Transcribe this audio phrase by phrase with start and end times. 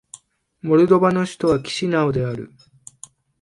[0.63, 2.51] モルドバの首都はキシナウである